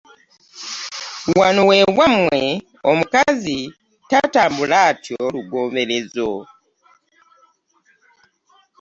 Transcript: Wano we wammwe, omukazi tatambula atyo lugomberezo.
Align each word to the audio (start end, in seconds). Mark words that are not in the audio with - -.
Wano 1.37 1.61
we 1.69 1.77
wammwe, 1.97 2.41
omukazi 2.91 3.57
tatambula 4.09 4.77
atyo 4.89 5.17
lugomberezo. 5.33 6.29